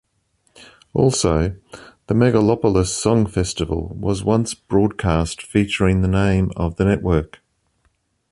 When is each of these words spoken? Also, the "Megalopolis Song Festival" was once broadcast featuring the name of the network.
Also, 0.95 1.55
the 2.07 2.15
"Megalopolis 2.15 2.87
Song 2.87 3.27
Festival" 3.27 3.95
was 3.99 4.23
once 4.23 4.55
broadcast 4.55 5.43
featuring 5.43 6.01
the 6.01 6.07
name 6.07 6.49
of 6.57 6.77
the 6.77 6.85
network. 6.85 7.37